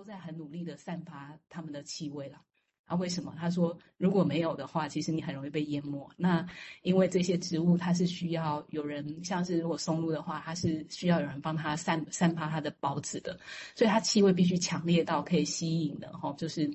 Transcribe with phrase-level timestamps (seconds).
[0.00, 2.40] 都在很努力的散发他们的气味了。
[2.86, 3.34] 啊，为什么？
[3.36, 6.10] 他说，如果没有的话，其实你很容易被淹没。
[6.16, 6.48] 那
[6.80, 13.38] 因为这些植物，它是需要有人，像是如果松露的话，它是需要有人帮它散散发它的孢子的，
[13.76, 16.74] 所以它气味必须强烈到可以吸引的哈，就是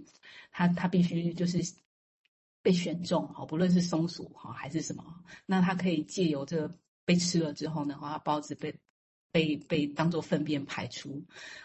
[0.51, 1.57] 它它必须就是
[2.61, 5.03] 被选中哈，不论是松鼠哈还是什么，
[5.47, 6.71] 那它可以借由这个
[7.05, 8.71] 被吃了之后呢，哈，它孢子被。
[9.35, 11.21] 被被当做粪便排出，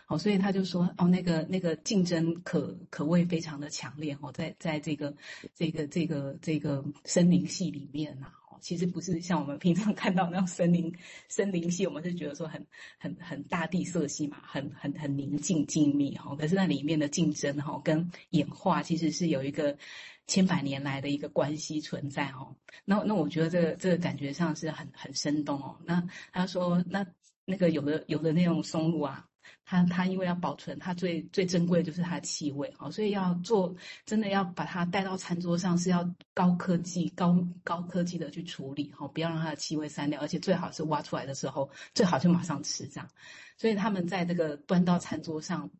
[0.09, 5.15] 哦，所以他就说，哦，那个那个竞争可可谓非常的强烈哦，在在这个
[5.55, 10.92] 这个这个这个森林系里面呐，哦，其实不是像我们平常看到那种森林
[11.28, 12.66] 森林系，我们是觉得说很
[12.98, 19.78] 很很大地色系嘛，很很很宁静静谧哈，可是那里面的竞争哈跟演化其实是有一个
[20.27, 27.06] 千百年来的一个关系存在哦，那那我觉得这个这个感觉上是很很生动哦，那他说那。
[27.51, 29.27] 那个有的有的那种松露啊，
[29.65, 33.75] 它它因为要保存，它最最珍贵的就是它的气味哦，所以要做
[34.07, 43.09] 真的要把它带到餐桌上是要高科技高高科技的去处理哈，不要让它的气味散掉，而且最好是挖出来的时候最好就马上吃这样，
[43.57, 45.70] 所以他们在这个端到餐桌上，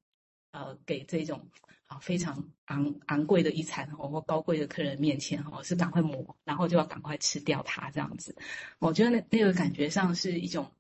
[0.53, 1.49] 呃，给这种。
[1.91, 8.33] 啊，非常昂昂贵的一餐哦，或高贵的客人面前哦，是赶快磨，然后就要赶快吃掉它这样子。
[8.79, 10.71] 我觉得那那个感觉上是一种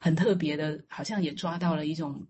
[0.00, 2.26] 很特别的，好像也抓到了一种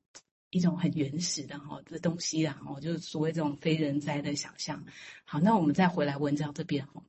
[0.51, 4.85] 一种很原始的哈这东西啊，哦，就是所谓这种非人哉的想象。
[5.25, 7.03] 好，那我们再回来文章这边哈，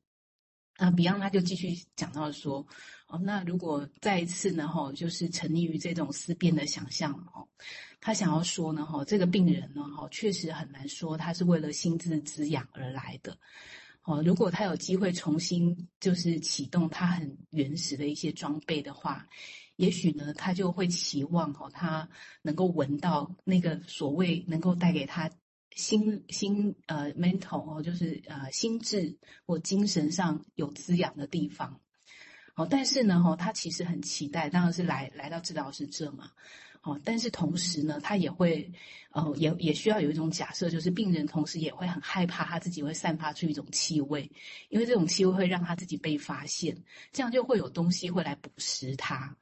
[0.80, 2.66] 那 Beyond 他就继续讲到说，
[3.08, 7.46] 哦，那如果再一次呢哈，就是沉溺于这种思辨的想象哦。
[8.00, 13.38] 他想要说呢，哈，这个病人呢，哈，确实很难说他是为了心智滋养而来的，
[14.04, 19.28] 哦，如果他有机会重新就是启动他很原始的一些装备的话，
[19.76, 22.08] 也许呢，他就会期望哈，他
[22.42, 25.30] 能够闻到那个所谓能够带给他
[25.76, 31.80] 心心呃 mental 哦，就是呃心智或精神上有滋养的地方，
[32.56, 36.32] 哦，但是呢，哈，他其实很期待，当然是来来到治疗室这嘛。
[36.82, 38.72] 哦，但是同时呢，他也会，
[39.12, 44.32] 呃，也也需要有一种假设，就是病人同时也会很害怕他自己会散发出一种气味，
[44.70, 46.82] 因为这种气味会让他自己被发现，
[47.12, 49.36] 这样就会有东西会来捕食他。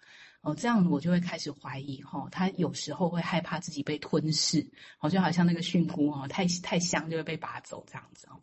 [0.48, 4.66] 哦，这样我就会开始怀疑，哈、他有时候会害怕自己被吞噬，
[5.02, 8.40] 哦，就好像那个菌菇，哦，太太香就会被拔走这样子，哦，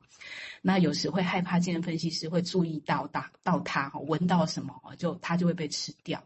[0.60, 6.22] 那有时会害怕精神分析师会注意到到到他，哈，闻到什么，就他就会被吃掉。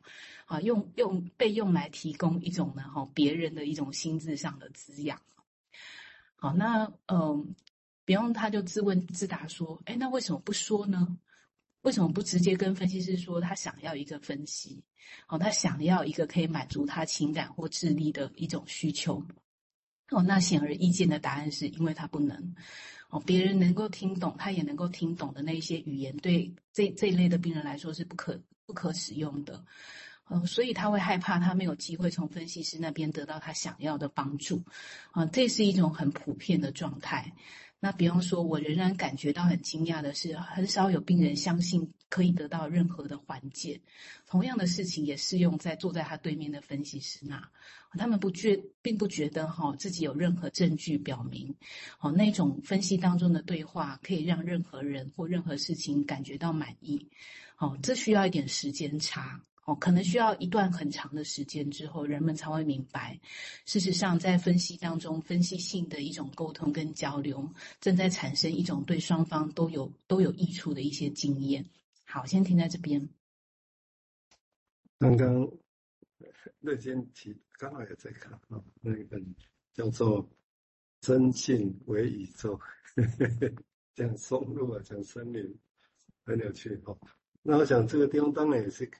[0.47, 5.21] 啊，用用被用来提供一种呢，哈，别人的一种心智上的滋养。
[6.34, 7.55] 好，那嗯，
[8.05, 11.19] 比方他就自问自答说，哎，那为什么不说呢？
[11.83, 14.83] 为什么不直接跟分析师说他想要一个分析？
[15.28, 19.22] 哦，他想要一个可以满足他情感或智力的一种需求。
[20.11, 22.55] 哦，那显而易见的答案是因为他不能。
[23.11, 29.65] 哦，别人能够听懂，他也能够听懂的那一些语言，对这这一类的病人来说是不可不可使用的。
[30.25, 34.62] 呃，所以他会害怕，他没有机会从分析师那边得到他想要的帮助，
[35.12, 37.33] 啊，这是一种很普遍的状态。
[37.81, 43.81] 那比方说，我仍然感觉到很惊讶的是，很少有病人相信可以得到任何的缓解。
[44.27, 47.49] 同样的事情也适用在坐在他对面的分析师那，
[47.97, 51.55] 他们不觉，并不觉得哈自己有任何证据表明，
[52.00, 57.09] 哦，那种分析当中的对话可以让任何人或任何事情感觉到满意。
[57.59, 59.41] 哦，这需要一点时间差。
[59.69, 63.21] 哦，可能需要一段很长的时间之后，人们才会明白，
[63.67, 67.47] 事实上，在分析当中，分析性的一种沟通跟交流，
[67.79, 71.62] 正在产生一种对双方都有都有益处的一些经验。
[72.06, 73.06] 好，先停在这边。
[74.99, 75.47] 刚刚
[76.61, 79.23] 乐见提刚好也在看啊，那一本
[79.75, 80.25] 叫做
[81.03, 82.59] 《真性为宇宙》，
[83.95, 85.55] 讲松露啊，讲森林，
[86.25, 86.99] 很有趣哦。
[87.43, 88.91] 那我想这个地方当然也是。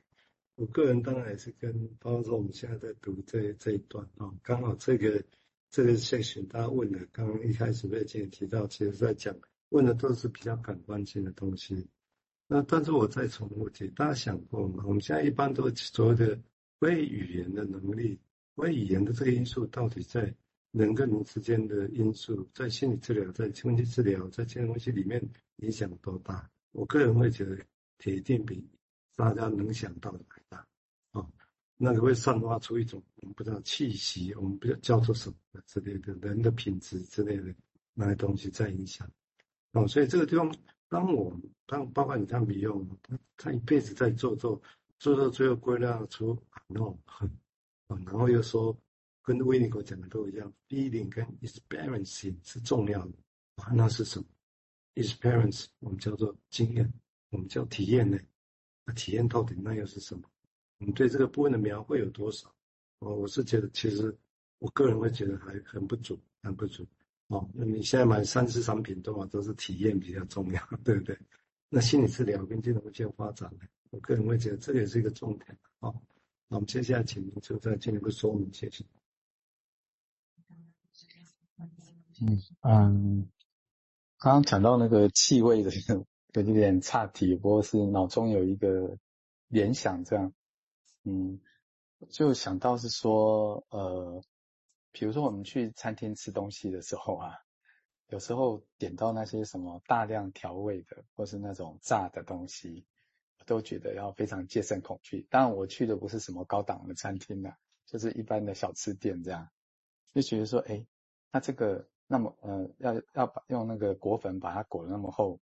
[0.59, 5.23] 我个人当然也是跟，包括说我们现在在读这这一段啊，刚好这个
[5.71, 9.33] 这个 section 大家问的，刚刚一开始被姐提到，其实在讲
[9.69, 11.87] 问的都是比较感官性的东西。
[12.49, 14.83] 那但是我再重复提，大家想过吗？
[14.85, 16.37] 我们现在一般都所谓的
[16.81, 18.19] 非语言的能力，
[18.57, 20.35] 非语言的这个因素，到底在
[20.73, 25.23] 人跟人之间的因素，在心理治疗、在分析治疗、在这些东西里面
[25.59, 26.51] 影响多大？
[26.73, 27.57] 我个人会觉得
[27.99, 28.69] 铁定比。
[29.19, 30.65] 大家能想到的很大，
[31.11, 31.29] 啊，
[31.77, 37.53] 那个会散发出一种我们不知道气息，我们不知道叫做什么之类的，人的品质之类的
[37.95, 39.11] 那些东西在影响，
[39.73, 40.55] 哦，所以这个地方，
[40.89, 41.37] 当我
[41.67, 44.63] 当包括你看 Beyond，他他一辈子在做做
[45.01, 46.95] 做到最后归纳出 no，
[47.89, 48.79] 然后又说
[49.23, 53.13] 跟威尼哥讲的都一样，feeling 跟 experiencing 是重要的。
[53.57, 54.27] 啊，那是什么
[54.95, 56.93] ？experience 我们叫做经验，
[57.31, 58.17] 我们叫体验呢？
[58.89, 60.23] 那体验到底那又是什么？
[60.79, 62.51] 我们对这个部分的描绘有多少？
[63.01, 64.17] 哦，我是觉得其实
[64.61, 66.87] 我个人会觉得还很不足，很不足。
[67.27, 71.19] 哦，那你现在买三 C 产品，多少都是体验比较重要，对不对？
[71.69, 75.55] 那心理治疗跟金融界发展呢，我个人会觉得这个也是一个重点。
[75.81, 75.95] 好，
[76.49, 78.83] 那我们接下来请您就再进一步说明，谢谢。
[82.23, 83.29] 嗯嗯，
[84.17, 85.71] 刚刚讲到那个气味的，
[86.41, 88.99] 有一点岔题，不过是脑中有一个
[89.49, 90.33] 联想，这样，
[91.05, 91.41] 嗯，
[92.11, 94.23] 就想到是说，呃。
[94.91, 97.35] 比如说，我们去餐厅吃东西的时候啊，
[98.09, 102.87] 有时候点到那些什么大量调味的，或是那种炸的东西，
[103.39, 105.27] 我都觉得要非常戒慎恐惧。
[105.31, 107.55] 当然，我去的不是什么高档的餐厅啊，
[107.87, 109.49] 就是一般的小吃店这样，
[110.15, 110.85] 就觉得说，哎，
[111.31, 115.39] 那这个那么呃，要要把用那个裹粉把它裹得那么厚，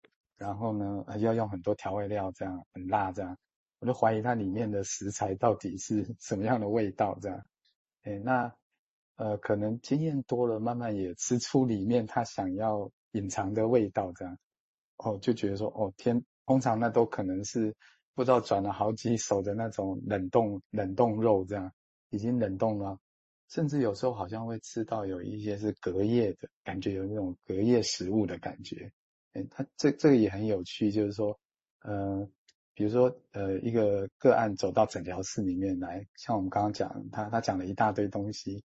[0.43, 3.39] 然后呢，要用很多调味料，这样很辣这样，
[3.79, 7.47] 我就怀疑它里面的食材到底是 什么样的味道这样，
[8.03, 8.53] 哎，那。
[9.17, 14.37] 呃，可能经验多了，慢慢也吃出里面他想要隐藏的味道，这样，
[14.97, 17.77] 哦，就觉得说，哦天，通常那都可能是
[18.15, 21.71] 不知道转了好几手的那种冷冻冷冻肉，这样
[22.09, 22.99] 已经冷冻了，
[23.49, 28.91] 甚至有时候好像会吃到有一些是隔夜的感觉，有那种隔夜食物的感觉，
[29.35, 31.39] 诶，他这这个也很有趣，就是说，
[31.83, 32.29] 呃，
[32.75, 38.63] 比如说，呃，一个个案走到诊疗室里面来，像我们刚刚讲，他他讲了一大堆东西。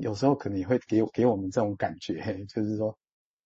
[0.00, 2.96] 有时候可能也会给给我们这种感觉，就是说，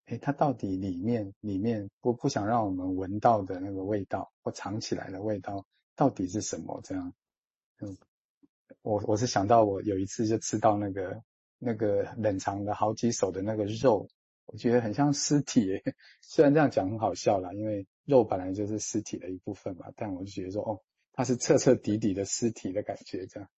[0.07, 6.81] 诶，它到底里面里面不不想让我们闻到的那个味道或藏起来的味道到底是什么？
[6.85, 7.13] 这样，
[7.81, 7.99] 嗯，
[8.83, 11.21] 我我是想到我有一次就吃到那个
[11.59, 14.09] 那个冷藏了好几手的那个肉，
[14.49, 15.81] 我觉得很像尸体。
[16.21, 23.27] 虽然这样讲很好笑啦，因为肉本来就是尸体的一部分嘛，但我就觉得说，哦，它是彻彻底底的尸体的感觉。
[23.27, 23.49] 这样，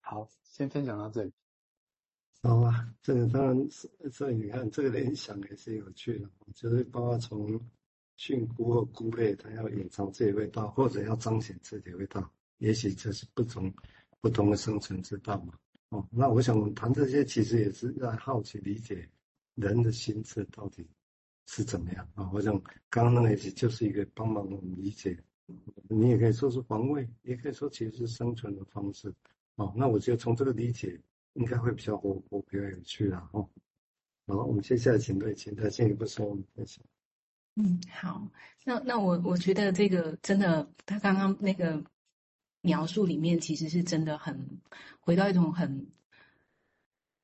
[0.00, 1.32] 好，先分享到这里。
[2.42, 7.60] 好啊，这个当然是，所以你看这个联想也是有趣的，就是包括从
[8.16, 13.72] 菌菇或菇类，它要隐藏自己味道，或者要彰显自己味道，也许这是不同
[14.20, 15.54] 不同的生存之道嘛。
[15.90, 19.08] 哦，那我想我们谈这些，其实也是在好奇理解
[19.60, 20.86] 人的心智到底
[21.46, 22.30] 是怎么样啊。
[22.32, 25.16] 我想刚刚那个也就是一个帮忙我们理解，
[25.88, 29.14] 你也可以说是防卫，也可以说其实是生存的方式。
[29.56, 31.00] 哦，那我觉得从这个理解。
[31.34, 33.30] 应该会比较活泼，比较有趣啦。
[33.30, 33.48] 哦。
[34.26, 36.84] 好，我们接下来请对，请他进一步说我们分享。
[37.54, 38.28] 嗯，好，
[38.64, 41.84] 那那我我觉得这个真的，他刚刚那个
[42.62, 44.60] 描述里面其实是真的很
[44.98, 45.86] 回到一种很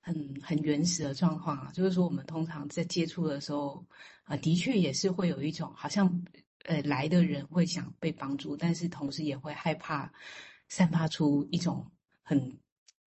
[0.06, 3.84] 很很原始的状况啊，就是说我们通常在接触的时候
[4.22, 6.24] 啊、的确也是会有一种好像
[6.64, 10.12] 呃来的人会想被帮助，但是同时也会害怕
[10.68, 11.90] 散发出一种
[12.22, 12.56] 很。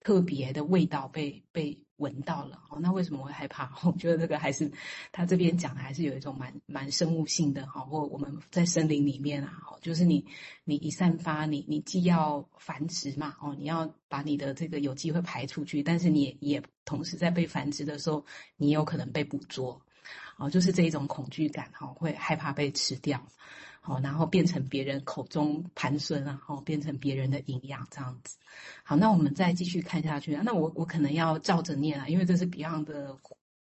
[0.02, 3.72] 特别的味道被被闻到了哦，那为什么会害怕？
[3.88, 4.70] 我觉得这个还是
[5.12, 10.26] 他这边讲的还是有一种蛮蛮生物性的哈，或我们在森林里面啊，就是你
[10.64, 18.26] 你一散发，你你既要繁殖嘛哦，你要把你的这个有机会排出去，但是你也也同时在被繁殖的时候，
[18.58, 19.82] 你有可能被捕捉，
[20.38, 23.22] 哦，就是这一种恐惧感哈，会害怕被吃掉。
[23.82, 28.38] 好，然后变成别人口中盘孙，然后变成别人的营养这样子。
[28.84, 30.36] 好，那我们再继续看下去。
[30.44, 33.18] 那我我可能要照着念啊，因为这是 Beyond 的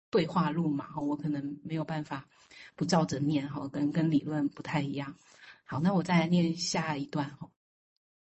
[0.09, 2.27] 对话录嘛，我可能没有办法
[2.75, 5.15] 不照着念，哈，跟跟理论不太一样。
[5.65, 7.49] 好，那我再来念下一段哈。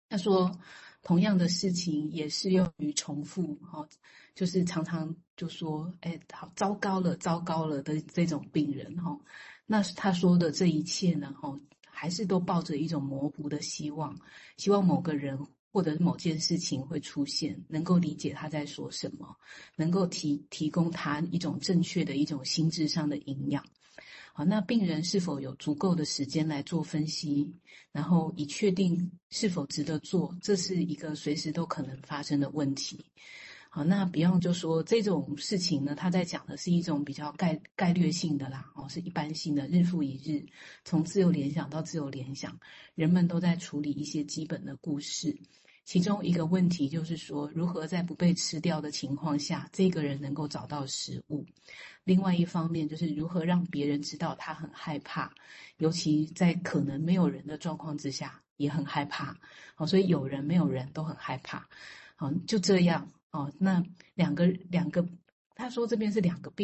[0.08, 0.58] 他说，
[1.02, 3.86] 同样的事情也适用于重复，哈，
[4.34, 9.20] 就是常常就说，哎，好糟糕了，糟糕了的这种病人，哈。
[9.66, 11.34] 那他说的这一切呢？
[11.42, 14.16] 哦，还是都抱着一种模糊的希望，
[14.56, 15.38] 希望某个人
[15.72, 19.36] 或者某件事情会出现，能够理解他在说什么，
[19.74, 23.64] 能够提提供他一种正确的一种心智上的营养。
[24.32, 27.50] 好，那病人是否有足够的时间来做分析，
[27.90, 33.04] 然后以确定是否值得做，这是一个随时都可能发生的问题。
[33.76, 40.42] 啊，那 Beyond 就说这种事情呢，他在讲的是一种比较概概略性的啦，哦，是一般性的，日复一日，
[40.82, 42.58] 从自由联想到自由联想，
[42.94, 45.36] 人们都在处理一些基本的故事。
[45.84, 51.44] 其中一个问题就是说，如何在不被吃掉的情况下，这个人能够找到食物；
[52.04, 55.30] 另外一方面，就是如何让别人知道他很害怕，
[55.76, 59.36] 尤其在可能没有人的状况之下，也很害怕。
[59.74, 61.68] 好，所以有人没有人都很害怕。
[62.16, 63.06] 好，就这样。
[63.32, 63.82] 哦，那
[64.14, 65.06] 两个两个，
[65.54, 66.54] 他说这边是两个病。